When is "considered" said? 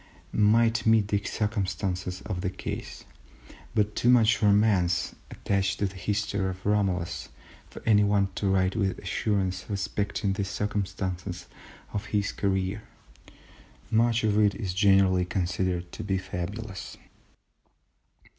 15.23-15.91